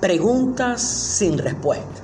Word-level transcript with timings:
Preguntas 0.00 0.80
sin 0.80 1.38
respuesta. 1.38 2.02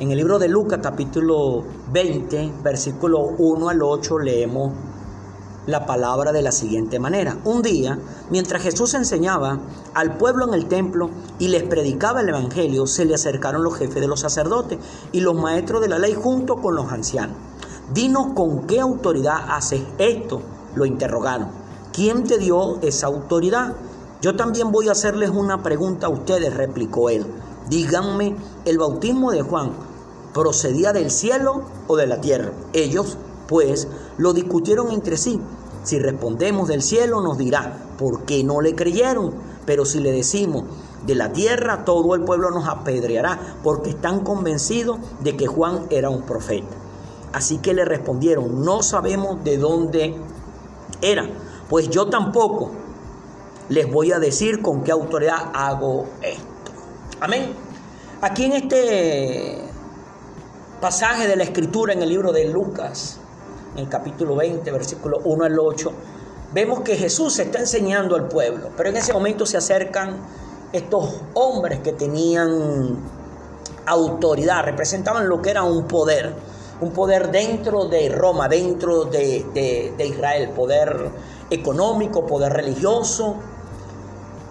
En 0.00 0.10
el 0.10 0.16
libro 0.16 0.38
de 0.38 0.48
Lucas 0.48 0.80
capítulo 0.82 1.62
20, 1.92 2.54
versículo 2.62 3.20
1 3.36 3.68
al 3.68 3.82
8 3.82 4.18
leemos 4.18 4.72
la 5.66 5.84
palabra 5.84 6.32
de 6.32 6.40
la 6.40 6.52
siguiente 6.52 6.98
manera. 6.98 7.36
Un 7.44 7.60
día, 7.60 7.98
mientras 8.30 8.62
Jesús 8.62 8.94
enseñaba 8.94 9.58
al 9.92 10.16
pueblo 10.16 10.48
en 10.48 10.54
el 10.54 10.68
templo 10.68 11.10
y 11.38 11.48
les 11.48 11.64
predicaba 11.64 12.22
el 12.22 12.30
Evangelio, 12.30 12.86
se 12.86 13.04
le 13.04 13.14
acercaron 13.14 13.62
los 13.62 13.76
jefes 13.76 14.00
de 14.00 14.08
los 14.08 14.20
sacerdotes 14.20 14.78
y 15.12 15.20
los 15.20 15.34
maestros 15.34 15.82
de 15.82 15.88
la 15.88 15.98
ley 15.98 16.14
junto 16.14 16.62
con 16.62 16.74
los 16.74 16.90
ancianos. 16.90 17.36
Dinos 17.92 18.28
con 18.34 18.66
qué 18.66 18.80
autoridad 18.80 19.50
haces 19.50 19.82
esto, 19.98 20.40
lo 20.74 20.86
interrogaron. 20.86 21.48
¿Quién 21.92 22.24
te 22.24 22.38
dio 22.38 22.80
esa 22.80 23.08
autoridad? 23.08 23.74
Yo 24.22 24.36
también 24.36 24.70
voy 24.70 24.88
a 24.88 24.92
hacerles 24.92 25.30
una 25.30 25.64
pregunta 25.64 26.06
a 26.06 26.10
ustedes, 26.10 26.54
replicó 26.54 27.10
él. 27.10 27.26
Díganme, 27.68 28.36
¿el 28.64 28.78
bautismo 28.78 29.32
de 29.32 29.42
Juan 29.42 29.72
procedía 30.32 30.92
del 30.92 31.10
cielo 31.10 31.62
o 31.88 31.96
de 31.96 32.06
la 32.06 32.20
tierra? 32.20 32.52
Ellos 32.72 33.18
pues 33.48 33.88
lo 34.18 34.32
discutieron 34.32 34.92
entre 34.92 35.16
sí. 35.16 35.40
Si 35.82 35.98
respondemos 35.98 36.68
del 36.68 36.82
cielo 36.82 37.20
nos 37.20 37.36
dirá, 37.36 37.76
¿por 37.98 38.22
qué 38.22 38.44
no 38.44 38.60
le 38.60 38.76
creyeron? 38.76 39.34
Pero 39.66 39.84
si 39.84 39.98
le 39.98 40.12
decimos 40.12 40.66
de 41.04 41.16
la 41.16 41.32
tierra, 41.32 41.84
todo 41.84 42.14
el 42.14 42.22
pueblo 42.22 42.52
nos 42.52 42.68
apedreará, 42.68 43.56
porque 43.64 43.90
están 43.90 44.20
convencidos 44.20 45.00
de 45.18 45.36
que 45.36 45.48
Juan 45.48 45.86
era 45.90 46.10
un 46.10 46.22
profeta. 46.22 46.76
Así 47.32 47.58
que 47.58 47.74
le 47.74 47.84
respondieron, 47.84 48.64
no 48.64 48.84
sabemos 48.84 49.42
de 49.42 49.58
dónde 49.58 50.14
era, 51.00 51.28
pues 51.68 51.90
yo 51.90 52.06
tampoco 52.06 52.82
les 53.72 53.90
voy 53.90 54.12
a 54.12 54.18
decir 54.18 54.60
con 54.60 54.84
qué 54.84 54.92
autoridad 54.92 55.50
hago 55.54 56.04
esto. 56.20 56.72
Amén. 57.20 57.54
Aquí 58.20 58.44
en 58.44 58.52
este 58.52 59.64
pasaje 60.78 61.26
de 61.26 61.36
la 61.36 61.44
escritura 61.44 61.94
en 61.94 62.02
el 62.02 62.10
libro 62.10 62.32
de 62.32 62.44
Lucas, 62.48 63.18
en 63.74 63.84
el 63.84 63.88
capítulo 63.88 64.36
20, 64.36 64.70
versículo 64.70 65.20
1 65.24 65.44
al 65.44 65.58
8, 65.58 65.90
vemos 66.52 66.80
que 66.80 66.96
Jesús 66.96 67.38
está 67.38 67.60
enseñando 67.60 68.14
al 68.14 68.28
pueblo, 68.28 68.68
pero 68.76 68.90
en 68.90 68.98
ese 68.98 69.14
momento 69.14 69.46
se 69.46 69.56
acercan 69.56 70.18
estos 70.74 71.22
hombres 71.32 71.78
que 71.78 71.94
tenían 71.94 72.98
autoridad, 73.86 74.64
representaban 74.64 75.30
lo 75.30 75.40
que 75.40 75.48
era 75.48 75.62
un 75.62 75.88
poder, 75.88 76.34
un 76.82 76.90
poder 76.90 77.30
dentro 77.30 77.86
de 77.86 78.10
Roma, 78.10 78.48
dentro 78.48 79.04
de, 79.04 79.46
de 79.96 80.06
Israel, 80.06 80.50
poder 80.50 81.10
económico, 81.48 82.26
poder 82.26 82.52
religioso, 82.52 83.36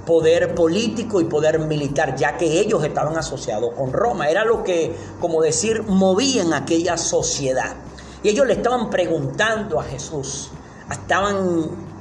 poder 0.05 0.55
político 0.55 1.21
y 1.21 1.25
poder 1.25 1.59
militar, 1.59 2.15
ya 2.15 2.37
que 2.37 2.59
ellos 2.59 2.83
estaban 2.83 3.17
asociados 3.17 3.73
con 3.75 3.93
Roma. 3.93 4.29
Era 4.29 4.43
lo 4.45 4.63
que, 4.63 4.95
como 5.19 5.41
decir, 5.41 5.83
movían 5.83 6.53
aquella 6.53 6.97
sociedad. 6.97 7.75
Y 8.23 8.29
ellos 8.29 8.47
le 8.47 8.53
estaban 8.53 8.89
preguntando 8.89 9.79
a 9.79 9.83
Jesús, 9.83 10.49
estaban 10.91 11.91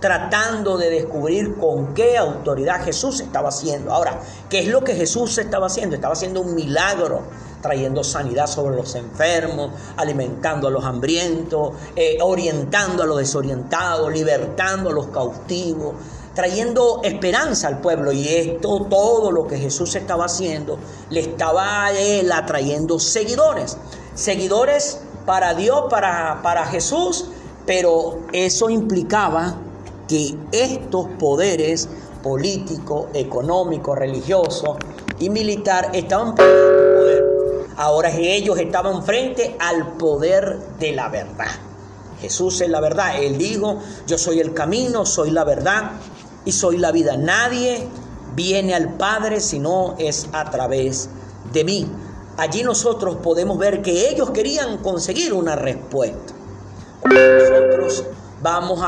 tratando 0.00 0.78
de 0.78 0.90
descubrir 0.90 1.56
con 1.56 1.94
qué 1.94 2.16
autoridad 2.16 2.82
Jesús 2.84 3.20
estaba 3.20 3.50
haciendo. 3.50 3.92
Ahora, 3.92 4.20
¿qué 4.48 4.60
es 4.60 4.68
lo 4.68 4.82
que 4.82 4.94
Jesús 4.94 5.36
estaba 5.38 5.66
haciendo? 5.66 5.94
Estaba 5.94 6.14
haciendo 6.14 6.40
un 6.40 6.54
milagro, 6.54 7.22
trayendo 7.60 8.02
sanidad 8.02 8.46
sobre 8.46 8.76
los 8.76 8.94
enfermos, 8.94 9.72
alimentando 9.96 10.68
a 10.68 10.70
los 10.70 10.84
hambrientos, 10.84 11.74
eh, 11.94 12.18
orientando 12.22 13.02
a 13.02 13.06
los 13.06 13.18
desorientados, 13.18 14.10
libertando 14.10 14.88
a 14.88 14.92
los 14.92 15.08
cautivos, 15.08 15.94
trayendo 16.34 17.00
esperanza 17.02 17.68
al 17.68 17.80
pueblo. 17.80 18.12
Y 18.12 18.28
esto, 18.28 18.86
todo 18.88 19.30
lo 19.30 19.46
que 19.46 19.58
Jesús 19.58 19.94
estaba 19.94 20.26
haciendo, 20.26 20.78
le 21.10 21.20
estaba 21.20 21.86
a 21.86 21.92
él 21.92 22.30
atrayendo 22.32 22.98
seguidores. 22.98 23.76
Seguidores 24.14 25.00
para 25.26 25.54
Dios, 25.54 25.84
para, 25.90 26.40
para 26.42 26.66
Jesús, 26.66 27.26
pero 27.66 28.20
eso 28.32 28.70
implicaba 28.70 29.56
que 30.08 30.34
estos 30.52 31.06
poderes 31.18 31.88
políticos, 32.22 33.06
económicos, 33.14 33.96
religiosos 33.96 34.76
y 35.18 35.30
militar 35.30 35.90
estaban 35.92 36.34
poder. 36.34 37.24
Ahora 37.76 38.10
ellos 38.10 38.58
estaban 38.58 39.02
frente 39.04 39.56
al 39.58 39.92
poder 39.92 40.58
de 40.78 40.92
la 40.92 41.08
verdad. 41.08 41.50
Jesús 42.20 42.60
es 42.60 42.68
la 42.68 42.80
verdad. 42.80 43.22
Él 43.22 43.38
dijo, 43.38 43.78
yo 44.06 44.18
soy 44.18 44.40
el 44.40 44.52
camino, 44.52 45.06
soy 45.06 45.30
la 45.30 45.44
verdad 45.44 45.92
soy 46.52 46.78
la 46.78 46.92
vida. 46.92 47.16
Nadie 47.16 47.86
viene 48.34 48.74
al 48.74 48.94
Padre 48.94 49.40
si 49.40 49.58
no 49.58 49.94
es 49.98 50.28
a 50.32 50.50
través 50.50 51.08
de 51.52 51.64
mí 51.64 51.86
allí 52.40 52.62
nosotros 52.62 53.16
podemos 53.16 53.58
ver 53.58 53.82
que 53.82 54.08
ellos 54.08 54.30
querían 54.30 54.78
conseguir 54.78 55.34
una 55.34 55.56
respuesta. 55.56 56.32
nosotros 57.04 58.04
vamos 58.42 58.80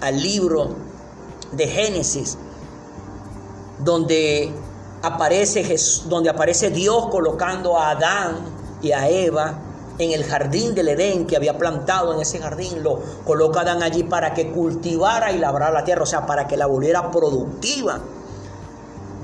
al 0.00 0.20
libro 0.20 0.74
de 1.52 1.66
Génesis, 1.68 2.36
donde 3.78 4.52
aparece, 5.02 5.76
donde 6.06 6.30
aparece 6.30 6.70
Dios 6.70 7.06
colocando 7.10 7.78
a 7.78 7.90
Adán 7.90 8.38
y 8.82 8.90
a 8.90 9.08
Eva 9.08 9.58
en 10.00 10.12
el 10.12 10.24
jardín 10.24 10.74
del 10.74 10.88
Edén 10.88 11.26
que 11.26 11.36
había 11.36 11.58
plantado 11.58 12.14
en 12.14 12.20
ese 12.20 12.38
jardín, 12.38 12.82
lo 12.82 12.98
coloca 13.24 13.60
Adán 13.60 13.82
allí 13.82 14.02
para 14.02 14.32
que 14.32 14.50
cultivara 14.50 15.30
y 15.30 15.38
labrara 15.38 15.72
la 15.72 15.84
tierra, 15.84 16.02
o 16.02 16.06
sea, 16.06 16.26
para 16.26 16.46
que 16.46 16.56
la 16.56 16.66
volviera 16.66 17.10
productiva. 17.10 18.00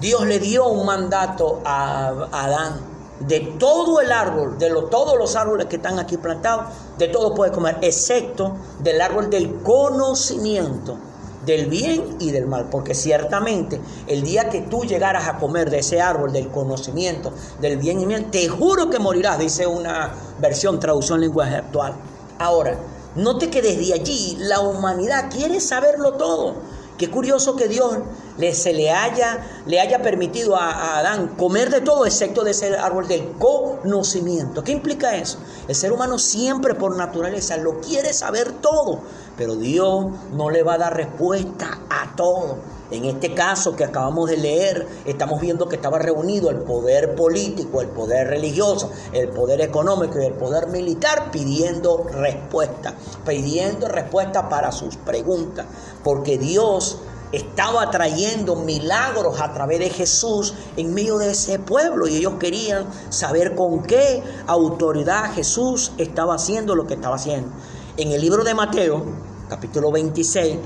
Dios 0.01 0.27
le 0.27 0.39
dio 0.39 0.69
un 0.69 0.85
mandato 0.85 1.61
a 1.65 2.09
Adán 2.31 2.81
de 3.21 3.41
todo 3.59 4.01
el 4.01 4.13
árbol, 4.13 4.59
de 4.59 4.69
todos 4.91 5.17
los 5.17 5.35
árboles 5.37 5.67
que 5.67 5.77
están 5.77 5.99
aquí 5.99 6.19
plantados, 6.19 6.67
de 6.99 7.09
todo 7.09 7.35
puede 7.35 7.51
comer, 7.51 7.79
excepto 7.81 8.57
del 8.81 9.01
árbol 9.01 9.31
del 9.31 9.63
conocimiento 9.63 10.99
del 11.47 11.67
bien 11.67 12.17
y 12.19 12.33
del 12.33 12.47
mal, 12.47 12.69
porque 12.71 12.95
ciertamente 12.95 13.81
el 14.07 14.23
día 14.23 14.51
que 14.51 14.63
tú 14.63 14.85
llegaras 14.85 15.29
a 15.29 15.39
comer 15.39 15.71
de 15.71 15.79
ese 15.79 16.01
árbol 16.01 16.33
del 16.33 16.49
conocimiento 16.49 17.33
del 17.61 17.79
bien 17.79 18.01
y 18.01 18.07
mal, 18.07 18.31
te 18.31 18.49
juro 18.49 18.91
que 18.91 18.99
morirás, 18.99 19.39
dice 19.39 19.67
una 19.67 20.13
versión 20.41 20.81
traducción 20.81 21.21
lenguaje 21.21 21.55
actual. 21.55 21.95
Ahora, 22.39 22.77
note 23.15 23.49
que 23.49 23.63
desde 23.63 23.95
allí 23.95 24.37
la 24.41 24.61
humanidad 24.61 25.31
quiere 25.31 25.61
saberlo 25.61 26.15
todo. 26.15 26.55
Qué 26.99 27.11
curioso 27.11 27.57
que 27.57 27.69
Dios 27.69 27.99
le, 28.39 28.55
se 28.55 28.73
le 28.73 28.91
haya, 28.91 29.63
le 29.67 29.81
haya 29.81 30.01
permitido 30.01 30.57
a, 30.57 30.99
Adán 30.99 31.35
comer 31.37 31.71
de 31.71 31.83
todo 31.83 32.07
excepto 32.07 32.43
de 32.43 32.53
ese 32.53 32.75
árbol 32.77 33.07
del 33.07 33.33
conocimiento. 33.39 34.65
¿Qué 34.65 34.73
implica 34.73 35.15
eso? 35.17 35.39
El 35.69 35.75
ser 35.75 35.93
humano 35.93 36.19
siempre 36.19 36.75
por 36.75 36.97
naturaleza 36.97 37.59
lo 37.59 37.81
quiere 37.81 38.15
saber 38.15 38.51
todo, 38.63 39.01
pero 39.37 39.57
Dios 39.57 40.07
no 40.33 40.49
le 40.49 40.63
va 40.63 40.75
a 40.75 40.79
dar 40.79 40.97
respuesta 40.97 41.81
a 41.91 42.17
todo. 42.17 42.57
En 42.91 43.05
este 43.05 43.35
caso 43.35 43.75
que 43.75 43.85
acabamos 43.85 44.31
de 44.31 44.37
leer, 44.37 44.87
estamos 45.05 45.41
viendo 45.41 45.69
que 45.69 45.77
estaba 45.77 45.99
reunido 45.99 46.51
el 46.51 46.59
poder 46.59 47.17
político, 47.17 47.81
el 47.81 47.89
poder 47.89 48.29
religioso, 48.29 48.93
el 49.13 49.29
poder 49.31 49.61
económico 49.61 50.21
y 50.21 50.27
el 50.27 50.35
poder 50.35 50.69
militar 50.69 51.31
pidiendo 51.33 52.05
respuesta, 52.05 52.95
pidiendo 53.27 53.89
respuesta 53.89 54.49
para 54.49 54.71
sus 54.71 54.97
preguntas, 54.97 55.67
porque 56.05 56.39
Dios 56.39 56.99
estaba 57.33 57.91
trayendo 57.91 58.55
milagros 58.55 59.41
a 59.41 59.53
través 59.53 59.81
de 59.81 59.91
Jesús 59.91 60.55
en 60.77 60.95
medio 60.95 61.19
de 61.19 61.33
ese 61.33 61.59
pueblo 61.59 62.07
y 62.07 62.17
ellos 62.17 62.35
querían 62.39 62.87
saber 63.11 63.57
con 63.57 63.83
qué 63.83 64.23
autoridad 64.47 65.35
Jesús 65.35 65.93
estaba 65.99 66.37
haciendo 66.37 66.77
lo 66.77 66.87
que 66.87 66.95
estaba 66.95 67.17
haciendo. 67.17 67.51
En 67.97 68.13
el 68.13 68.21
libro 68.21 68.45
de 68.45 68.55
Mateo, 68.55 69.05
capítulo 69.49 69.91
26, 69.91 70.57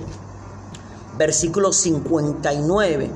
versículos 1.20 1.76
59 1.76 3.10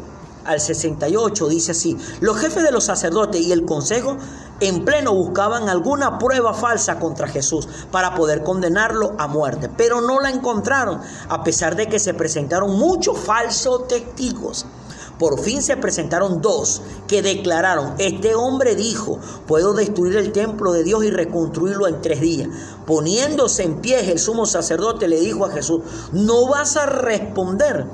al 0.44 0.60
68 0.60 1.48
dice 1.48 1.70
así, 1.70 1.96
los 2.20 2.36
jefes 2.36 2.62
de 2.62 2.70
los 2.70 2.84
sacerdotes 2.84 3.40
y 3.40 3.50
el 3.50 3.64
consejo 3.64 4.18
en 4.60 4.84
pleno 4.84 5.14
buscaban 5.14 5.70
alguna 5.70 6.18
prueba 6.18 6.52
falsa 6.52 6.98
contra 6.98 7.28
Jesús 7.28 7.66
para 7.90 8.14
poder 8.14 8.42
condenarlo 8.42 9.14
a 9.16 9.26
muerte, 9.26 9.70
pero 9.74 10.02
no 10.02 10.20
la 10.20 10.28
encontraron, 10.28 11.00
a 11.30 11.42
pesar 11.42 11.76
de 11.76 11.86
que 11.86 11.98
se 11.98 12.12
presentaron 12.12 12.78
muchos 12.78 13.18
falsos 13.18 13.88
testigos. 13.88 14.66
Por 15.18 15.40
fin 15.40 15.62
se 15.62 15.76
presentaron 15.76 16.42
dos 16.42 16.82
que 17.06 17.22
declararon, 17.22 17.94
este 17.98 18.34
hombre 18.34 18.74
dijo, 18.74 19.18
puedo 19.46 19.72
destruir 19.72 20.16
el 20.16 20.32
templo 20.32 20.72
de 20.72 20.82
Dios 20.82 21.04
y 21.04 21.10
reconstruirlo 21.10 21.86
en 21.86 22.02
tres 22.02 22.20
días. 22.20 22.48
Poniéndose 22.86 23.62
en 23.62 23.80
pie, 23.80 24.10
el 24.10 24.18
sumo 24.18 24.44
sacerdote 24.44 25.06
le 25.06 25.20
dijo 25.20 25.46
a 25.46 25.50
Jesús, 25.50 25.82
no 26.12 26.48
vas 26.48 26.76
a 26.76 26.86
responder. 26.86 27.86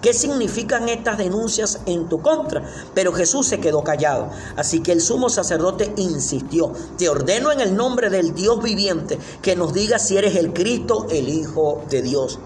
¿Qué 0.00 0.14
significan 0.14 0.88
estas 0.88 1.18
denuncias 1.18 1.80
en 1.84 2.08
tu 2.08 2.22
contra? 2.22 2.64
Pero 2.94 3.12
Jesús 3.12 3.46
se 3.46 3.60
quedó 3.60 3.84
callado. 3.84 4.30
Así 4.56 4.80
que 4.80 4.92
el 4.92 5.02
sumo 5.02 5.28
sacerdote 5.28 5.92
insistió, 5.96 6.72
te 6.96 7.10
ordeno 7.10 7.52
en 7.52 7.60
el 7.60 7.76
nombre 7.76 8.08
del 8.08 8.34
Dios 8.34 8.62
viviente 8.62 9.18
que 9.42 9.56
nos 9.56 9.74
diga 9.74 9.98
si 9.98 10.16
eres 10.16 10.36
el 10.36 10.54
Cristo, 10.54 11.06
el 11.10 11.28
Hijo 11.28 11.82
de 11.90 12.00
Dios. 12.00 12.38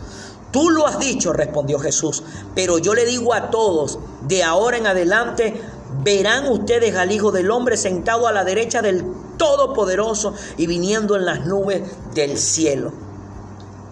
Tú 0.54 0.70
lo 0.70 0.86
has 0.86 1.00
dicho, 1.00 1.32
respondió 1.32 1.80
Jesús, 1.80 2.22
pero 2.54 2.78
yo 2.78 2.94
le 2.94 3.04
digo 3.04 3.34
a 3.34 3.50
todos, 3.50 3.98
de 4.28 4.44
ahora 4.44 4.76
en 4.76 4.86
adelante 4.86 5.60
verán 6.04 6.46
ustedes 6.46 6.94
al 6.94 7.10
Hijo 7.10 7.32
del 7.32 7.50
Hombre 7.50 7.76
sentado 7.76 8.28
a 8.28 8.32
la 8.32 8.44
derecha 8.44 8.80
del 8.80 9.04
Todopoderoso 9.36 10.32
y 10.56 10.68
viniendo 10.68 11.16
en 11.16 11.24
las 11.24 11.44
nubes 11.44 11.82
del 12.14 12.38
cielo. 12.38 12.92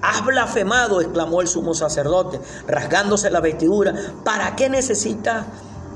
Has 0.03 0.25
blasfemado, 0.25 1.00
exclamó 1.00 1.41
el 1.41 1.49
sumo 1.49 1.75
sacerdote, 1.75 2.41
rasgándose 2.69 3.29
la 3.29 3.41
vestidura. 3.41 3.93
¿Para 4.23 4.55
qué 4.55 4.69
necesita, 4.70 5.47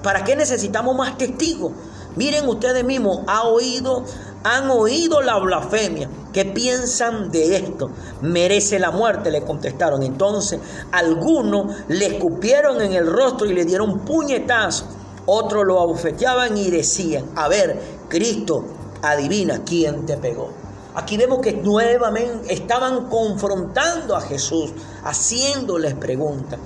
para 0.03 0.25
qué 0.25 0.35
necesitamos 0.35 0.97
más 0.97 1.17
testigos? 1.17 1.75
Miren 2.17 2.49
ustedes 2.49 2.83
mismos, 2.83 3.21
ha 3.29 3.45
oído, 3.45 4.05
han 4.47 4.71
oído 4.71 5.23
la 5.23 5.39
blasfemia. 5.39 6.09
¿Qué 6.33 6.45
piensan 6.45 7.33
de 7.33 7.57
esto? 7.57 7.91
Merece 8.23 8.79
la 8.79 8.93
muerte, 8.93 9.33
le 9.33 9.43
contestaron. 9.43 10.05
Entonces, 10.05 10.61
algunos 10.93 11.75
le 11.89 12.07
escupieron 12.07 12.81
en 12.81 12.93
el 12.93 13.09
rostro 13.09 13.49
y 13.49 13.55
le 13.55 13.65
dieron 13.65 14.05
puñetazos. 14.05 14.87
Otros 15.27 15.65
lo 15.67 15.81
abofeteaban 15.81 16.57
y 16.57 16.71
decían, 16.71 17.25
a 17.35 17.49
ver, 17.49 17.81
Cristo, 18.09 18.65
adivina 19.03 19.65
quién 19.65 20.07
te 20.07 20.17
pegó. 20.17 20.51
Aquí 20.95 21.17
vemos 21.17 21.41
que 21.41 21.53
nuevamente 21.53 22.55
estaban 22.55 23.09
confrontando 23.09 24.15
a 24.15 24.21
Jesús, 24.21 24.71
haciéndoles 25.03 25.95
preguntas. 25.95 26.61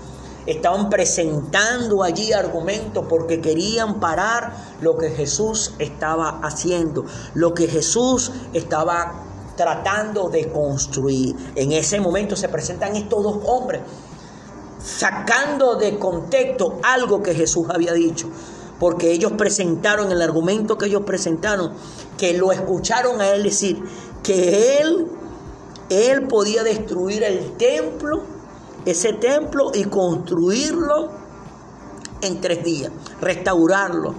Estaban 0.46 0.88
presentando 0.88 2.02
allí 2.02 2.32
argumentos 2.32 3.04
porque 3.08 3.40
querían 3.40 4.00
parar 4.00 4.54
lo 4.80 4.96
que 4.96 5.10
Jesús 5.10 5.74
estaba 5.78 6.40
haciendo, 6.42 7.04
lo 7.34 7.54
que 7.54 7.68
Jesús 7.68 8.32
estaba 8.52 9.24
tratando 9.56 10.28
de 10.28 10.48
construir. 10.48 11.36
En 11.54 11.72
ese 11.72 12.00
momento 12.00 12.36
se 12.36 12.48
presentan 12.48 12.96
estos 12.96 13.22
dos 13.22 13.38
hombres, 13.44 13.82
sacando 14.82 15.76
de 15.76 15.98
contexto 15.98 16.78
algo 16.82 17.22
que 17.22 17.34
Jesús 17.34 17.66
había 17.68 17.92
dicho 17.92 18.28
porque 18.80 19.12
ellos 19.12 19.32
presentaron 19.32 20.10
el 20.10 20.22
argumento 20.22 20.78
que 20.78 20.86
ellos 20.86 21.02
presentaron, 21.04 21.72
que 22.16 22.32
lo 22.32 22.50
escucharon 22.50 23.20
a 23.20 23.28
él 23.28 23.42
decir, 23.42 23.84
que 24.22 24.78
él, 24.80 25.06
él 25.90 26.26
podía 26.26 26.64
destruir 26.64 27.22
el 27.22 27.58
templo, 27.58 28.22
ese 28.84 29.12
templo, 29.12 29.70
y 29.74 29.84
construirlo 29.84 31.10
en 32.22 32.40
tres 32.40 32.64
días, 32.64 32.92
restaurarlo. 33.20 34.14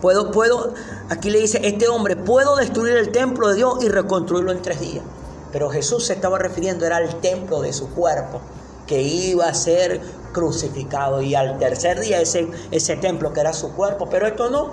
Puedo, 0.00 0.30
puedo, 0.30 0.72
aquí 1.10 1.30
le 1.30 1.40
dice 1.40 1.60
este 1.62 1.88
hombre, 1.88 2.16
puedo 2.16 2.56
destruir 2.56 2.96
el 2.96 3.10
templo 3.12 3.48
de 3.48 3.56
Dios 3.56 3.84
y 3.84 3.88
reconstruirlo 3.88 4.52
en 4.52 4.62
tres 4.62 4.80
días. 4.80 5.04
Pero 5.52 5.68
Jesús 5.68 6.06
se 6.06 6.14
estaba 6.14 6.38
refiriendo, 6.38 6.86
era 6.86 6.96
al 6.96 7.20
templo 7.20 7.60
de 7.60 7.72
su 7.72 7.90
cuerpo, 7.90 8.40
que 8.86 9.02
iba 9.02 9.46
a 9.46 9.54
ser 9.54 10.00
crucificado. 10.32 11.20
Y 11.20 11.34
al 11.34 11.58
tercer 11.58 12.00
día 12.00 12.20
ese, 12.20 12.48
ese 12.70 12.96
templo 12.96 13.32
que 13.32 13.40
era 13.40 13.52
su 13.52 13.72
cuerpo. 13.72 14.08
Pero 14.08 14.26
esto 14.26 14.48
no, 14.48 14.70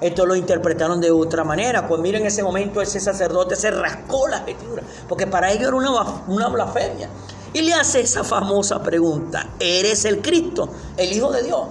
esto 0.00 0.26
lo 0.26 0.34
interpretaron 0.34 1.00
de 1.00 1.10
otra 1.10 1.44
manera. 1.44 1.86
Pues 1.86 2.00
miren, 2.00 2.22
en 2.22 2.28
ese 2.28 2.42
momento 2.42 2.80
ese 2.80 3.00
sacerdote 3.00 3.54
se 3.56 3.70
rascó 3.70 4.28
la 4.28 4.42
vestidura, 4.42 4.82
porque 5.08 5.26
para 5.26 5.52
ellos 5.52 5.68
era 5.68 5.76
una, 5.76 6.22
una 6.26 6.48
blasfemia. 6.48 7.08
Y 7.56 7.62
le 7.62 7.72
hace 7.72 8.00
esa 8.00 8.22
famosa 8.22 8.82
pregunta, 8.82 9.54
¿eres 9.58 10.04
el 10.04 10.20
Cristo, 10.20 10.68
el 10.94 11.10
Hijo 11.10 11.32
de 11.32 11.42
Dios? 11.42 11.62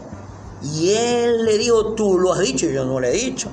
Y 0.63 0.89
él 0.93 1.45
le 1.45 1.59
dijo, 1.59 1.93
tú 1.93 2.17
lo 2.17 2.33
has 2.33 2.39
dicho, 2.39 2.65
yo 2.65 2.83
no 2.85 2.99
lo 2.99 3.05
he 3.05 3.11
dicho. 3.11 3.49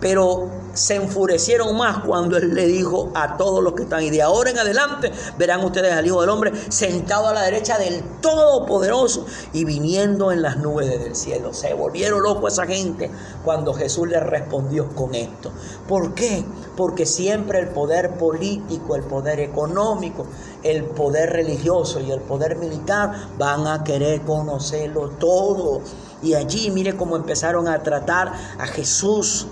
Pero 0.00 0.48
se 0.74 0.96
enfurecieron 0.96 1.76
más 1.76 2.04
cuando 2.04 2.36
él 2.36 2.54
le 2.54 2.66
dijo 2.66 3.10
a 3.14 3.36
todos 3.36 3.62
los 3.62 3.74
que 3.74 3.84
están, 3.84 4.02
y 4.02 4.10
de 4.10 4.22
ahora 4.22 4.50
en 4.50 4.58
adelante 4.58 5.12
verán 5.38 5.64
ustedes 5.64 5.92
al 5.92 6.04
Hijo 6.06 6.20
del 6.20 6.30
Hombre 6.30 6.52
sentado 6.68 7.28
a 7.28 7.32
la 7.32 7.42
derecha 7.42 7.78
del 7.78 8.02
Todopoderoso 8.20 9.24
y 9.52 9.64
viniendo 9.64 10.32
en 10.32 10.42
las 10.42 10.58
nubes 10.58 10.88
del 10.88 11.14
cielo. 11.14 11.54
Se 11.54 11.72
volvieron 11.74 12.22
locos 12.22 12.54
esa 12.54 12.66
gente 12.66 13.10
cuando 13.44 13.72
Jesús 13.72 14.08
les 14.08 14.22
respondió 14.22 14.88
con 14.94 15.14
esto. 15.14 15.52
¿Por 15.88 16.14
qué? 16.14 16.44
Porque 16.76 17.06
siempre 17.06 17.60
el 17.60 17.68
poder 17.68 18.18
político, 18.18 18.96
el 18.96 19.04
poder 19.04 19.40
económico, 19.40 20.26
el 20.62 20.84
poder 20.84 21.30
religioso 21.30 22.00
y 22.00 22.10
el 22.10 22.20
poder 22.20 22.56
militar 22.56 23.12
van 23.38 23.66
a 23.66 23.84
querer 23.84 24.22
conocerlo 24.22 25.10
todo. 25.10 25.82
Y 26.22 26.34
allí 26.34 26.70
mire 26.70 26.96
cómo 26.96 27.16
empezaron 27.16 27.68
a 27.68 27.82
tratar 27.82 28.32
a 28.58 28.66
Jesús 28.66 29.46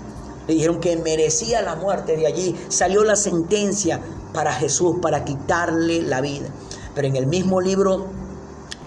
le 0.47 0.53
dijeron 0.53 0.79
que 0.79 0.95
merecía 0.97 1.61
la 1.61 1.75
muerte. 1.75 2.17
De 2.17 2.27
allí 2.27 2.55
salió 2.69 3.03
la 3.03 3.15
sentencia 3.15 3.99
para 4.33 4.53
Jesús, 4.53 4.97
para 5.01 5.23
quitarle 5.23 6.01
la 6.01 6.21
vida. 6.21 6.49
Pero 6.95 7.07
en 7.07 7.15
el 7.15 7.27
mismo 7.27 7.61
libro 7.61 8.07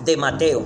de 0.05 0.17
Mateo, 0.17 0.63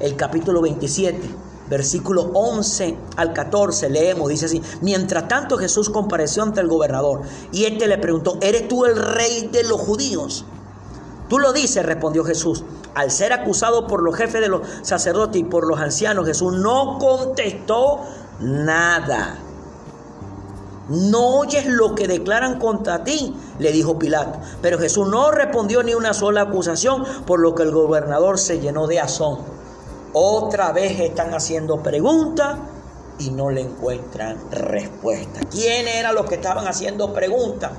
el 0.00 0.16
capítulo 0.16 0.60
27, 0.62 1.20
versículo 1.68 2.30
11 2.34 2.96
al 3.16 3.32
14, 3.32 3.90
leemos, 3.90 4.28
dice 4.28 4.46
así, 4.46 4.62
mientras 4.80 5.28
tanto 5.28 5.56
Jesús 5.56 5.90
compareció 5.90 6.42
ante 6.42 6.60
el 6.60 6.68
gobernador 6.68 7.22
y 7.52 7.64
éste 7.64 7.86
le 7.86 7.98
preguntó, 7.98 8.38
¿eres 8.40 8.68
tú 8.68 8.84
el 8.84 8.96
rey 8.96 9.48
de 9.52 9.64
los 9.64 9.80
judíos? 9.80 10.44
Tú 11.28 11.38
lo 11.38 11.52
dices, 11.52 11.84
respondió 11.84 12.24
Jesús. 12.24 12.64
Al 12.94 13.10
ser 13.10 13.32
acusado 13.32 13.86
por 13.86 14.02
los 14.02 14.14
jefes 14.14 14.40
de 14.40 14.48
los 14.48 14.62
sacerdotes 14.82 15.40
y 15.40 15.44
por 15.44 15.66
los 15.66 15.80
ancianos, 15.80 16.26
Jesús 16.26 16.52
no 16.52 16.98
contestó 16.98 18.00
nada. 18.40 19.38
No 20.88 21.38
oyes 21.38 21.66
lo 21.66 21.94
que 21.94 22.06
declaran 22.06 22.58
contra 22.58 23.04
ti, 23.04 23.34
le 23.58 23.72
dijo 23.72 23.98
Pilato. 23.98 24.38
Pero 24.60 24.78
Jesús 24.78 25.08
no 25.08 25.30
respondió 25.30 25.82
ni 25.82 25.94
una 25.94 26.12
sola 26.12 26.42
acusación, 26.42 27.04
por 27.26 27.40
lo 27.40 27.54
que 27.54 27.62
el 27.62 27.70
gobernador 27.70 28.38
se 28.38 28.60
llenó 28.60 28.86
de 28.86 29.00
asombro. 29.00 29.54
Otra 30.12 30.72
vez 30.72 31.00
están 31.00 31.34
haciendo 31.34 31.82
preguntas 31.82 32.58
y 33.18 33.30
no 33.30 33.50
le 33.50 33.62
encuentran 33.62 34.38
respuesta. 34.50 35.40
¿Quién 35.50 35.88
eran 35.88 36.14
los 36.14 36.26
que 36.26 36.36
estaban 36.36 36.66
haciendo 36.66 37.12
preguntas? 37.12 37.72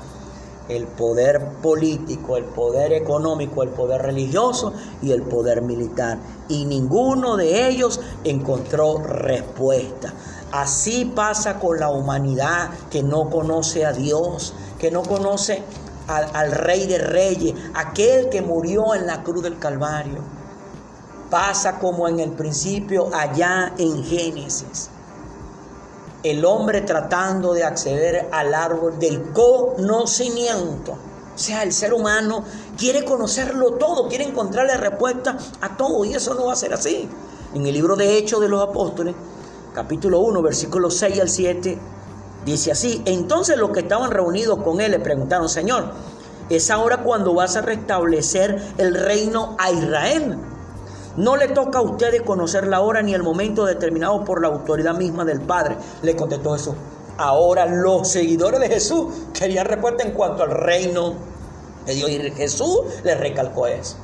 El 0.68 0.88
poder 0.88 1.48
político, 1.62 2.38
el 2.38 2.46
poder 2.46 2.92
económico, 2.94 3.62
el 3.62 3.70
poder 3.70 4.02
religioso 4.02 4.74
y 5.02 5.12
el 5.12 5.22
poder 5.22 5.62
militar. 5.62 6.18
Y 6.50 6.66
ninguno 6.66 7.38
de 7.38 7.70
ellos 7.70 8.00
encontró 8.24 8.98
respuesta. 8.98 10.12
Así 10.52 11.06
pasa 11.06 11.60
con 11.60 11.80
la 11.80 11.90
humanidad 11.90 12.70
que 12.90 13.04
no 13.04 13.30
conoce 13.30 13.86
a 13.86 13.92
Dios, 13.92 14.54
que 14.80 14.92
no 14.92 15.04
conoce 15.04 15.64
al, 16.08 16.52
Rey 16.52 16.86
de 16.86 17.00
Reyes, 17.00 17.56
aquel 17.74 18.30
que 18.30 18.42
murió 18.42 18.94
en 18.94 19.08
la 19.08 19.24
cruz 19.24 19.44
del 19.44 19.58
Calvario. 19.58 20.20
Pasa 21.30 21.80
como 21.80 22.08
en 22.08 22.20
el 22.20 22.32
principio 22.32 23.10
allá 23.14 23.74
en 23.78 24.04
Génesis. 24.04 24.90
El 26.24 26.46
hombre 26.46 26.82
tratando 26.82 27.54
de 27.54 27.64
acceder 27.64 28.30
al 28.32 28.54
árbol 28.54 28.98
del 29.00 29.32
conocimiento. 29.32 30.94
O 31.36 31.38
sea, 31.38 31.64
el 31.64 31.74
ser 31.74 31.94
humano 31.94 32.46
quiere 32.78 33.04
conocerlo 33.04 33.74
todo, 33.74 34.08
quiere 34.08 34.24
encontrarle 34.24 34.78
respuesta 34.78 35.38
a 35.60 35.76
todo 35.76 36.06
y 36.06 36.14
eso 36.14 36.34
no 36.34 36.46
va 36.46 36.54
a 36.54 36.56
ser 36.56 36.74
así. 36.74 37.10
En 37.54 37.66
el 37.66 37.74
libro 37.74 37.96
de 37.96 38.18
Hechos 38.18 38.40
de 38.40 38.48
los 38.48 38.62
Apóstoles, 38.62 39.16
capítulo 39.76 40.20
1, 40.22 40.42
versículos 40.42 40.96
6 40.98 41.20
al 41.20 41.30
7, 41.30 41.78
dice 42.46 42.72
así, 42.72 43.02
entonces 43.06 43.58
los 43.58 43.72
que 43.72 43.82
estaban 43.82 44.10
reunidos 44.10 44.64
con 44.64 44.80
él 44.80 44.92
le 44.92 45.00
preguntaron, 45.00 45.50
Señor, 45.50 45.92
¿es 46.50 46.72
ahora 46.72 47.04
cuando 47.04 47.34
vas 47.34 47.58
a 47.58 47.62
restablecer 47.62 48.58
el 48.78 48.96
reino 48.96 49.58
a 49.60 49.72
Israel? 49.72 50.38
No 51.18 51.36
le 51.36 51.50
toca 51.50 51.80
a 51.80 51.82
ustedes 51.82 52.22
conocer 52.22 52.68
la 52.68 52.80
hora 52.80 53.02
ni 53.02 53.14
el 53.14 53.22
momento 53.22 53.66
determinado 53.66 54.24
por 54.24 54.42
la 54.42 54.48
autoridad 54.48 54.96
misma 54.96 55.26
del 55.26 55.42
Padre. 55.42 55.78
Le 56.02 56.16
contestó 56.16 56.54
Jesús. 56.54 56.76
Ahora 57.18 57.66
los 57.66 58.10
seguidores 58.10 58.60
de 58.60 58.68
Jesús 58.68 59.14
querían 59.34 59.66
respuesta 59.66 60.04
en 60.04 60.12
cuanto 60.12 60.44
al 60.44 60.52
reino 60.52 61.16
de 61.86 61.94
Dios. 61.94 62.10
Y 62.10 62.32
Jesús 62.32 62.80
les 63.04 63.18
recalcó 63.18 63.68
eso. 63.68 63.96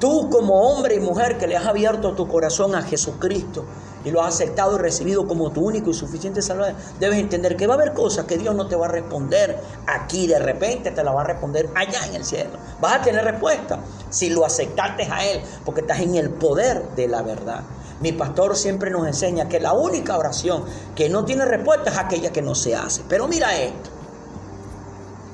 Tú 0.00 0.28
como 0.30 0.68
hombre 0.68 0.96
y 0.96 1.00
mujer 1.00 1.38
que 1.38 1.46
le 1.46 1.56
has 1.56 1.66
abierto 1.66 2.14
tu 2.14 2.26
corazón 2.26 2.74
a 2.74 2.82
Jesucristo 2.82 3.64
y 4.04 4.10
lo 4.10 4.22
has 4.22 4.34
aceptado 4.34 4.76
y 4.76 4.78
recibido 4.78 5.26
como 5.26 5.50
tu 5.50 5.62
único 5.62 5.90
y 5.90 5.94
suficiente 5.94 6.42
salvador, 6.42 6.74
debes 6.98 7.18
entender 7.18 7.56
que 7.56 7.66
va 7.66 7.74
a 7.74 7.76
haber 7.76 7.92
cosas 7.92 8.26
que 8.26 8.38
Dios 8.38 8.54
no 8.54 8.66
te 8.66 8.76
va 8.76 8.86
a 8.86 8.90
responder 8.90 9.58
aquí 9.86 10.26
de 10.26 10.38
repente, 10.38 10.90
te 10.90 11.04
la 11.04 11.12
va 11.12 11.22
a 11.22 11.24
responder 11.24 11.70
allá 11.74 12.06
en 12.06 12.14
el 12.16 12.24
cielo. 12.24 12.52
Vas 12.80 13.00
a 13.00 13.02
tener 13.02 13.24
respuesta 13.24 13.80
si 14.10 14.30
lo 14.30 14.44
aceptaste 14.44 15.04
a 15.04 15.24
Él, 15.24 15.40
porque 15.64 15.82
estás 15.82 16.00
en 16.00 16.14
el 16.16 16.30
poder 16.30 16.90
de 16.96 17.08
la 17.08 17.22
verdad. 17.22 17.62
Mi 18.00 18.12
pastor 18.12 18.56
siempre 18.56 18.90
nos 18.90 19.06
enseña 19.06 19.48
que 19.48 19.60
la 19.60 19.72
única 19.74 20.18
oración 20.18 20.64
que 20.96 21.08
no 21.08 21.24
tiene 21.24 21.44
respuesta 21.44 21.90
es 21.90 21.98
aquella 21.98 22.32
que 22.32 22.42
no 22.42 22.54
se 22.54 22.74
hace. 22.74 23.02
Pero 23.08 23.28
mira 23.28 23.56
esto, 23.56 23.90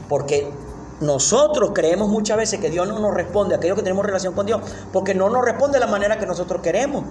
porque 0.08 0.50
nosotros 1.00 1.70
creemos 1.74 2.08
muchas 2.08 2.36
veces 2.36 2.60
que 2.60 2.70
Dios 2.70 2.88
no 2.88 2.98
nos 2.98 3.14
responde 3.14 3.54
a 3.54 3.58
aquello 3.58 3.76
que 3.76 3.82
tenemos 3.82 4.04
relación 4.04 4.34
con 4.34 4.46
Dios, 4.46 4.60
porque 4.92 5.14
no 5.14 5.30
nos 5.30 5.44
responde 5.44 5.78
de 5.78 5.84
la 5.84 5.90
manera 5.90 6.18
que 6.18 6.26
nosotros 6.26 6.60
queremos. 6.60 7.04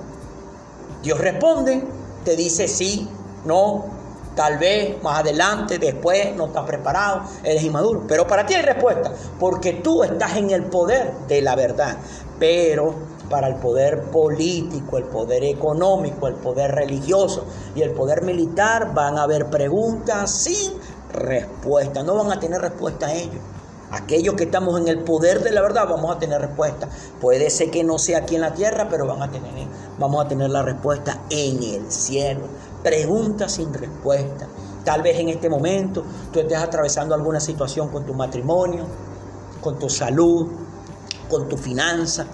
Dios 1.07 1.19
responde, 1.19 1.81
te 2.25 2.35
dice 2.35 2.67
sí, 2.67 3.07
no, 3.45 3.85
tal 4.35 4.57
vez, 4.57 5.01
más 5.01 5.21
adelante, 5.21 5.79
después, 5.79 6.35
no 6.35 6.47
estás 6.47 6.65
preparado, 6.65 7.21
eres 7.45 7.63
inmaduro. 7.63 8.03
Pero 8.05 8.27
para 8.27 8.45
ti 8.45 8.55
hay 8.55 8.61
respuesta, 8.61 9.13
porque 9.39 9.71
tú 9.75 10.03
estás 10.03 10.35
en 10.35 10.49
el 10.49 10.63
poder 10.63 11.13
de 11.29 11.41
la 11.41 11.55
verdad. 11.55 11.95
Pero 12.37 12.93
para 13.29 13.47
el 13.47 13.55
poder 13.55 14.01
político, 14.11 14.97
el 14.97 15.05
poder 15.05 15.45
económico, 15.45 16.27
el 16.27 16.35
poder 16.35 16.75
religioso 16.75 17.45
y 17.73 17.83
el 17.83 17.91
poder 17.91 18.23
militar 18.23 18.93
van 18.93 19.17
a 19.17 19.23
haber 19.23 19.49
preguntas 19.49 20.29
sin 20.29 20.73
respuesta. 21.13 22.03
No 22.03 22.15
van 22.15 22.33
a 22.33 22.39
tener 22.41 22.59
respuesta 22.59 23.05
a 23.05 23.13
ellos. 23.13 23.39
Aquellos 23.91 24.35
que 24.35 24.43
estamos 24.43 24.79
en 24.81 24.89
el 24.89 24.99
poder 24.99 25.43
de 25.43 25.51
la 25.51 25.61
verdad 25.61 25.87
vamos 25.89 26.13
a 26.13 26.19
tener 26.19 26.41
respuesta. 26.41 26.89
Puede 27.21 27.49
ser 27.49 27.71
que 27.71 27.85
no 27.85 27.97
sea 27.97 28.19
aquí 28.19 28.35
en 28.35 28.41
la 28.41 28.53
tierra, 28.53 28.89
pero 28.89 29.09
a 29.11 29.31
tener, 29.31 29.67
vamos 29.97 30.25
a 30.25 30.27
tener 30.27 30.49
la 30.49 30.61
respuesta 30.61 31.21
en 31.29 31.63
el 31.63 31.91
cielo. 31.91 32.41
Preguntas 32.83 33.53
sin 33.53 33.73
respuesta. 33.73 34.47
Tal 34.83 35.01
vez 35.01 35.17
en 35.19 35.29
este 35.29 35.49
momento 35.49 36.03
tú 36.33 36.39
estés 36.39 36.57
atravesando 36.57 37.15
alguna 37.15 37.39
situación 37.39 37.89
con 37.89 38.05
tu 38.05 38.13
matrimonio, 38.13 38.85
con 39.61 39.79
tu 39.79 39.89
salud, 39.89 40.47
con 41.29 41.47
tu 41.47 41.57
finanza. 41.57 42.25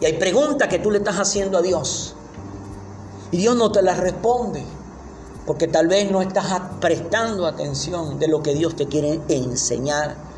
Y 0.00 0.04
hay 0.04 0.18
preguntas 0.18 0.68
que 0.68 0.78
tú 0.78 0.90
le 0.90 0.98
estás 0.98 1.16
haciendo 1.16 1.58
a 1.58 1.62
Dios. 1.62 2.14
Y 3.30 3.38
Dios 3.38 3.56
no 3.56 3.72
te 3.72 3.82
las 3.82 3.98
responde. 3.98 4.64
Porque 5.46 5.66
tal 5.66 5.88
vez 5.88 6.10
no 6.10 6.20
estás 6.20 6.46
prestando 6.80 7.46
atención 7.46 8.18
de 8.18 8.28
lo 8.28 8.42
que 8.42 8.54
Dios 8.54 8.76
te 8.76 8.86
quiere 8.86 9.20
enseñar. 9.28 10.29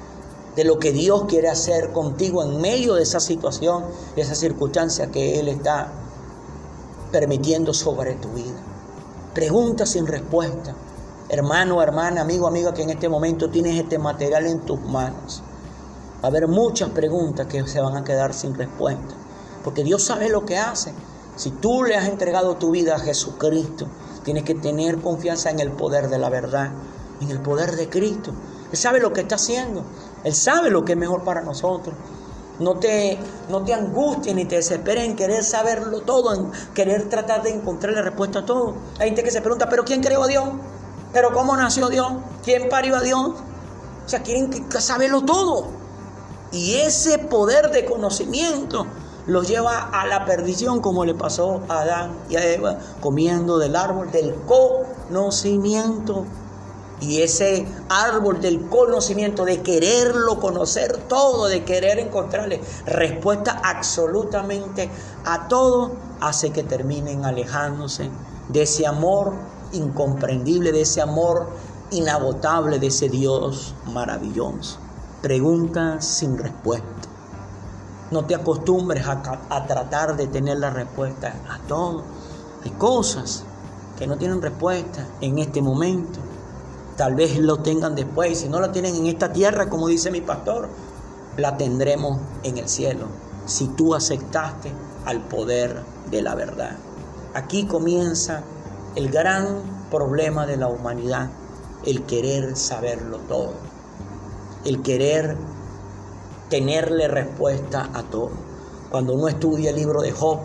De 0.56 0.64
lo 0.64 0.78
que 0.78 0.92
Dios 0.92 1.24
quiere 1.28 1.48
hacer 1.48 1.92
contigo 1.92 2.42
en 2.42 2.60
medio 2.60 2.94
de 2.94 3.02
esa 3.02 3.20
situación, 3.20 3.84
de 4.16 4.22
esa 4.22 4.34
circunstancia 4.34 5.10
que 5.10 5.40
Él 5.40 5.48
está 5.48 5.92
permitiendo 7.10 7.72
sobre 7.72 8.14
tu 8.14 8.28
vida. 8.28 8.60
Preguntas 9.34 9.90
sin 9.90 10.06
respuesta 10.06 10.74
hermano, 11.32 11.82
hermana, 11.82 12.20
amigo, 12.20 12.46
amiga, 12.46 12.74
que 12.74 12.82
en 12.82 12.90
este 12.90 13.08
momento 13.08 13.48
tienes 13.48 13.80
este 13.80 13.98
material 13.98 14.46
en 14.46 14.60
tus 14.60 14.78
manos. 14.82 15.42
Va 16.22 16.24
a 16.24 16.26
haber 16.26 16.46
muchas 16.46 16.90
preguntas 16.90 17.46
que 17.46 17.66
se 17.66 17.80
van 17.80 17.96
a 17.96 18.04
quedar 18.04 18.34
sin 18.34 18.54
respuesta, 18.54 19.14
porque 19.64 19.82
Dios 19.82 20.04
sabe 20.04 20.28
lo 20.28 20.44
que 20.44 20.58
hace. 20.58 20.92
Si 21.36 21.50
tú 21.50 21.84
le 21.84 21.96
has 21.96 22.06
entregado 22.06 22.56
tu 22.56 22.70
vida 22.70 22.96
a 22.96 22.98
Jesucristo, 22.98 23.86
tienes 24.24 24.44
que 24.44 24.54
tener 24.54 24.98
confianza 24.98 25.48
en 25.48 25.60
el 25.60 25.72
poder 25.72 26.10
de 26.10 26.18
la 26.18 26.28
verdad, 26.28 26.70
en 27.22 27.30
el 27.30 27.40
poder 27.40 27.76
de 27.76 27.88
Cristo. 27.88 28.32
Él 28.70 28.76
sabe 28.76 29.00
lo 29.00 29.14
que 29.14 29.22
está 29.22 29.36
haciendo, 29.36 29.84
Él 30.24 30.34
sabe 30.34 30.70
lo 30.70 30.84
que 30.84 30.92
es 30.92 30.98
mejor 30.98 31.24
para 31.24 31.42
nosotros. 31.42 31.94
No 32.58 32.76
te, 32.76 33.18
no 33.48 33.64
te 33.64 33.74
ni 34.34 34.44
te 34.44 34.56
desesperes 34.56 35.04
en 35.04 35.16
querer 35.16 35.42
saberlo 35.42 36.02
todo, 36.02 36.34
en 36.34 36.50
querer 36.74 37.08
tratar 37.08 37.42
de 37.42 37.50
encontrar 37.50 37.94
la 37.94 38.02
respuesta 38.02 38.40
a 38.40 38.46
todo. 38.46 38.74
Hay 38.98 39.08
gente 39.08 39.24
que 39.24 39.30
se 39.30 39.40
pregunta, 39.40 39.68
¿pero 39.68 39.84
quién 39.84 40.02
creó 40.02 40.22
a 40.22 40.28
Dios? 40.28 40.44
Pero 41.12 41.32
¿cómo 41.32 41.56
nació 41.56 41.88
Dios? 41.88 42.12
¿Quién 42.44 42.68
parió 42.68 42.96
a 42.96 43.00
Dios? 43.00 43.30
O 44.04 44.08
sea, 44.08 44.22
quieren 44.22 44.70
saberlo 44.70 45.22
todo. 45.22 45.68
Y 46.52 46.74
ese 46.74 47.18
poder 47.18 47.70
de 47.70 47.84
conocimiento 47.84 48.86
los 49.26 49.48
lleva 49.48 49.88
a 49.92 50.06
la 50.06 50.24
perdición 50.24 50.80
como 50.80 51.04
le 51.04 51.14
pasó 51.14 51.62
a 51.68 51.80
Adán 51.80 52.12
y 52.28 52.36
a 52.36 52.44
Eva 52.44 52.78
comiendo 53.00 53.58
del 53.58 53.76
árbol 53.76 54.10
del 54.10 54.34
conocimiento. 54.46 56.24
Y 57.02 57.20
ese 57.20 57.66
árbol 57.88 58.40
del 58.40 58.68
conocimiento, 58.68 59.44
de 59.44 59.60
quererlo 59.60 60.38
conocer 60.38 60.96
todo, 61.08 61.48
de 61.48 61.64
querer 61.64 61.98
encontrarle 61.98 62.60
respuesta 62.86 63.60
absolutamente 63.64 64.88
a 65.24 65.48
todo, 65.48 65.92
hace 66.20 66.50
que 66.50 66.62
terminen 66.62 67.24
alejándose 67.24 68.08
de 68.48 68.62
ese 68.62 68.86
amor 68.86 69.34
incomprendible, 69.72 70.70
de 70.70 70.82
ese 70.82 71.00
amor 71.00 71.48
inagotable, 71.90 72.78
de 72.78 72.86
ese 72.86 73.08
Dios 73.08 73.74
maravilloso. 73.92 74.78
Preguntas 75.20 76.04
sin 76.04 76.38
respuesta. 76.38 76.86
No 78.10 78.24
te 78.26 78.34
acostumbres 78.34 79.06
a, 79.06 79.66
tratar 79.66 80.16
de 80.16 80.26
tener 80.26 80.58
la 80.58 80.70
respuesta 80.70 81.34
a 81.48 81.58
todo. 81.66 82.02
Hay 82.64 82.70
cosas 82.72 83.44
que 83.98 84.06
no 84.06 84.16
tienen 84.18 84.42
respuesta 84.42 85.06
en 85.20 85.38
este 85.38 85.62
momento. 85.62 86.18
Tal 87.02 87.16
vez 87.16 87.36
lo 87.36 87.56
tengan 87.56 87.96
después. 87.96 88.38
Si 88.38 88.48
no 88.48 88.60
lo 88.60 88.70
tienen 88.70 88.94
en 88.94 89.06
esta 89.06 89.32
tierra, 89.32 89.68
como 89.68 89.88
dice 89.88 90.12
mi 90.12 90.20
pastor, 90.20 90.68
la 91.36 91.56
tendremos 91.56 92.20
en 92.44 92.58
el 92.58 92.68
cielo. 92.68 93.06
Si 93.44 93.66
tú 93.66 93.96
aceptaste 93.96 94.70
al 95.04 95.20
poder 95.22 95.82
de 96.12 96.22
la 96.22 96.36
verdad. 96.36 96.76
Aquí 97.34 97.66
comienza 97.66 98.44
el 98.94 99.10
gran 99.10 99.88
problema 99.90 100.46
de 100.46 100.56
la 100.56 100.68
humanidad, 100.68 101.30
el 101.84 102.04
querer 102.04 102.56
saberlo 102.56 103.18
todo, 103.26 103.54
el 104.64 104.80
querer 104.82 105.36
tenerle 106.50 107.08
respuesta 107.08 107.90
a 107.94 108.04
todo. 108.04 108.30
Cuando 108.92 109.14
uno 109.14 109.26
estudia 109.26 109.70
el 109.70 109.76
libro 109.76 110.02
de 110.02 110.12
Job, 110.12 110.38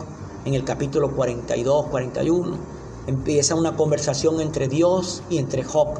en 0.43 0.55
el 0.55 0.63
capítulo 0.63 1.15
42, 1.15 1.85
41, 1.85 2.57
empieza 3.05 3.53
una 3.53 3.75
conversación 3.75 4.41
entre 4.41 4.67
Dios 4.67 5.21
y 5.29 5.37
entre 5.37 5.63
Job. 5.63 5.99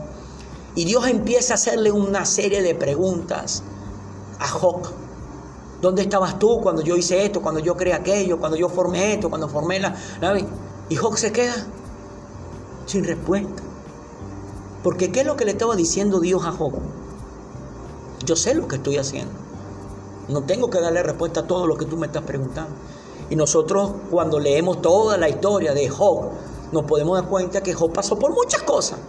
Y 0.78 0.86
Dios 0.86 1.08
empieza 1.08 1.54
a 1.54 1.56
hacerle 1.56 1.92
una 1.92 2.24
serie 2.24 2.62
de 2.62 2.76
preguntas 2.76 3.64
a 4.38 4.48
Job. 4.48 4.84
¿Dónde 5.82 6.04
estabas 6.04 6.38
tú 6.38 6.62
cuando 6.62 6.84
yo 6.84 6.96
hice 6.96 7.26
esto, 7.26 7.42
cuando 7.42 7.60
yo 7.60 7.76
creé 7.76 7.96
aquello, 7.96 8.38
cuando 8.38 8.58
yo 8.58 8.70
formé 8.70 9.16
esto, 9.16 9.28
cuando 9.28 9.50
formé 9.50 9.80
la... 9.80 9.96
Y 10.88 10.96
Job 10.96 11.18
se 11.18 11.32
queda 11.32 11.66
sin 12.86 13.06
respuesta. 13.06 13.64
Porque 14.84 15.12
¿qué 15.12 15.22
es 15.22 15.26
lo 15.26 15.36
que 15.36 15.46
le 15.46 15.52
estaba 15.54 15.76
diciendo 15.76 16.20
Dios 16.20 16.46
a 16.46 16.52
Job? 16.52 16.74
Yo 18.24 18.36
sé 18.36 18.54
lo 18.54 18.68
que 18.68 18.76
estoy 18.76 18.98
haciendo. 18.98 19.34
No 20.28 20.44
tengo 20.44 20.70
que 20.70 20.80
darle 20.80 21.02
respuesta 21.02 21.40
a 21.40 21.48
todo 21.48 21.66
lo 21.66 21.76
que 21.76 21.86
tú 21.86 21.98
me 21.98 22.06
estás 22.06 22.22
preguntando. 22.22 22.76
Y 23.32 23.36
nosotros 23.36 23.94
cuando 24.12 24.40
leemos 24.40 24.80
toda 24.84 25.18
la 25.18 25.28
historia 25.28 25.74
de 25.74 25.90
Job, 25.90 26.30
nos 26.72 26.84
podemos 26.84 27.20
dar 27.20 27.28
cuenta 27.28 27.64
que 27.64 27.74
Job 27.74 27.92
pasó 27.92 28.20
por 28.20 28.32
muchas 28.32 28.62
cosas. 28.62 29.00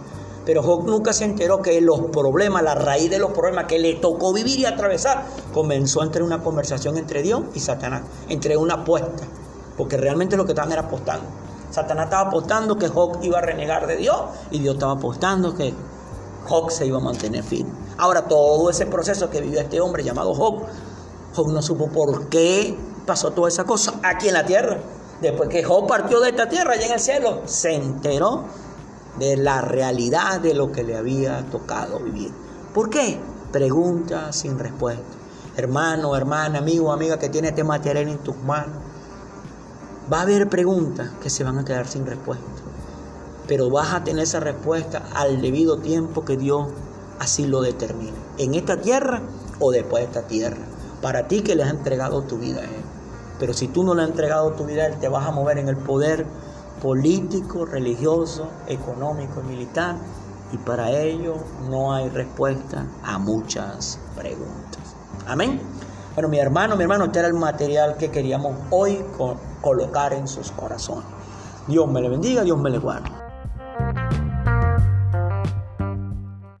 Pero 0.49 0.63
Job 0.63 0.87
nunca 0.87 1.13
se 1.13 1.25
enteró 1.25 1.61
que 1.61 1.79
los 1.79 2.05
problemas, 2.05 2.63
la 2.63 2.73
raíz 2.73 3.07
de 3.11 3.19
los 3.19 3.33
problemas 3.33 3.65
que 3.65 3.77
le 3.77 3.93
tocó 3.93 4.33
vivir 4.33 4.57
y 4.57 4.65
atravesar, 4.65 5.25
comenzó 5.53 6.01
entre 6.01 6.23
una 6.23 6.41
conversación 6.41 6.97
entre 6.97 7.21
Dios 7.21 7.43
y 7.53 7.59
Satanás, 7.59 8.01
entre 8.29 8.57
una 8.57 8.73
apuesta. 8.73 9.25
Porque 9.77 9.95
realmente 9.95 10.35
lo 10.37 10.45
que 10.45 10.53
estaban 10.53 10.71
era 10.71 10.81
apostando. 10.81 11.27
Satanás 11.69 12.05
estaba 12.05 12.29
apostando 12.29 12.79
que 12.79 12.87
Job 12.87 13.19
iba 13.21 13.37
a 13.37 13.41
renegar 13.41 13.85
de 13.85 13.97
Dios 13.97 14.17
y 14.49 14.57
Dios 14.57 14.73
estaba 14.73 14.93
apostando 14.93 15.53
que 15.53 15.71
Job 16.47 16.71
se 16.71 16.87
iba 16.87 16.97
a 16.97 17.01
mantener 17.01 17.43
firme. 17.43 17.69
Ahora, 17.99 18.23
todo 18.23 18.71
ese 18.71 18.87
proceso 18.87 19.29
que 19.29 19.41
vivió 19.41 19.59
este 19.59 19.79
hombre 19.79 20.03
llamado 20.03 20.33
Job, 20.33 20.63
Job 21.35 21.51
no 21.51 21.61
supo 21.61 21.89
por 21.89 22.27
qué 22.29 22.75
pasó 23.05 23.33
toda 23.33 23.49
esa 23.49 23.65
cosa 23.65 23.99
aquí 24.01 24.29
en 24.29 24.33
la 24.33 24.47
tierra. 24.47 24.79
Después 25.21 25.47
que 25.47 25.63
Job 25.63 25.87
partió 25.87 26.19
de 26.21 26.31
esta 26.31 26.49
tierra, 26.49 26.73
allá 26.73 26.87
en 26.87 26.93
el 26.93 26.99
cielo, 26.99 27.41
se 27.45 27.75
enteró 27.75 28.45
de 29.17 29.37
la 29.37 29.61
realidad 29.61 30.39
de 30.39 30.53
lo 30.53 30.71
que 30.71 30.83
le 30.83 30.95
había 30.95 31.45
tocado 31.49 31.99
vivir. 31.99 32.31
¿Por 32.73 32.89
qué? 32.89 33.19
Pregunta 33.51 34.31
sin 34.31 34.59
respuesta. 34.59 35.17
Hermano, 35.57 36.15
hermana, 36.15 36.59
amigo, 36.59 36.91
amiga 36.91 37.17
que 37.17 37.29
tiene 37.29 37.49
este 37.49 37.63
material 37.63 38.07
en 38.07 38.19
tus 38.19 38.37
manos 38.37 38.89
Va 40.11 40.19
a 40.19 40.21
haber 40.23 40.49
preguntas 40.49 41.11
que 41.21 41.29
se 41.29 41.43
van 41.43 41.59
a 41.59 41.65
quedar 41.65 41.85
sin 41.85 42.03
respuesta, 42.03 42.43
pero 43.47 43.69
vas 43.69 43.93
a 43.93 44.03
tener 44.03 44.23
esa 44.23 44.39
respuesta 44.39 45.03
al 45.13 45.39
debido 45.39 45.77
tiempo 45.77 46.25
que 46.25 46.35
Dios 46.35 46.69
así 47.19 47.45
lo 47.45 47.61
determine, 47.61 48.17
en 48.39 48.55
esta 48.55 48.81
tierra 48.81 49.21
o 49.59 49.69
después 49.69 50.01
de 50.01 50.07
esta 50.07 50.27
tierra, 50.27 50.57
para 51.03 51.27
ti 51.27 51.41
que 51.41 51.55
le 51.55 51.61
has 51.61 51.69
entregado 51.69 52.23
tu 52.23 52.39
vida 52.39 52.61
a 52.61 52.63
Él. 52.63 52.81
Pero 53.39 53.53
si 53.53 53.67
tú 53.67 53.83
no 53.83 53.93
le 53.93 54.01
has 54.01 54.09
entregado 54.09 54.49
tu 54.53 54.65
vida 54.65 54.81
a 54.81 54.85
Él, 54.87 54.95
te 54.99 55.09
vas 55.09 55.27
a 55.27 55.31
mover 55.31 55.59
en 55.59 55.69
el 55.69 55.77
poder 55.77 56.25
político, 56.81 57.65
religioso, 57.65 58.49
económico 58.67 59.41
y 59.41 59.47
militar, 59.47 59.95
y 60.51 60.57
para 60.57 60.91
ello 60.91 61.35
no 61.69 61.93
hay 61.93 62.09
respuesta 62.09 62.85
a 63.03 63.19
muchas 63.19 63.99
preguntas. 64.15 64.95
Amén. 65.27 65.61
Bueno, 66.15 66.29
mi 66.29 66.39
hermano, 66.39 66.75
mi 66.75 66.83
hermano, 66.83 67.05
este 67.05 67.19
era 67.19 67.27
el 67.27 67.35
material 67.35 67.97
que 67.97 68.09
queríamos 68.09 68.57
hoy 68.71 69.03
colocar 69.61 70.13
en 70.13 70.27
sus 70.27 70.51
corazones. 70.51 71.05
Dios 71.67 71.87
me 71.87 72.01
le 72.01 72.09
bendiga, 72.09 72.43
Dios 72.43 72.57
me 72.57 72.69
le 72.69 72.79
guarde. 72.79 73.28